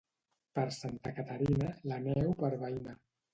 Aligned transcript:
Per 0.59 0.63
Santa 0.77 1.11
Caterina, 1.17 1.69
la 1.93 2.01
neu 2.07 2.33
per 2.41 2.51
veïna. 2.65 2.97